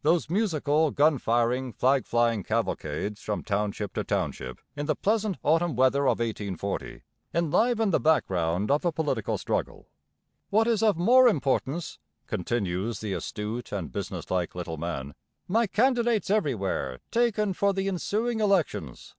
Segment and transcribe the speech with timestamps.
[0.00, 5.76] Those musical, gun firing, flag flying cavalcades from township to township in the pleasant autumn
[5.76, 7.02] weather of 1840
[7.34, 9.90] enliven the background of a political struggle.
[10.48, 15.14] 'What is of more importance,' continues the astute and businesslike little man,
[15.48, 19.14] 'my candidates everywhere taken for the ensuing elections.'